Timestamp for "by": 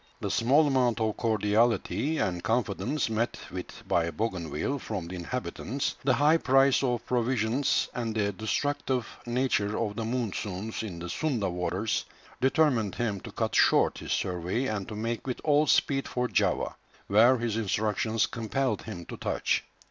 3.87-4.09